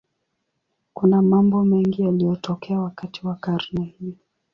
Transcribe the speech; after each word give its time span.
Kuna 0.93 1.21
mambo 1.21 1.63
mengi 1.65 2.01
yaliyotokea 2.03 2.79
wakati 2.79 3.27
wa 3.27 3.35
karne 3.35 3.83
hii. 3.85 4.17